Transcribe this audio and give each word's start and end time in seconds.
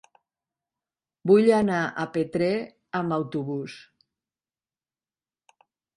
Vull 1.31 1.49
anar 1.57 1.83
a 1.83 2.07
Petrer 2.15 2.49
amb 3.01 3.17
autobús. 3.21 3.79